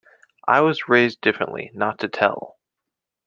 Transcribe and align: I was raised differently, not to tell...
I 0.47 0.61
was 0.61 0.89
raised 0.89 1.21
differently, 1.21 1.69
not 1.75 1.99
to 1.99 2.07
tell... 2.07 2.57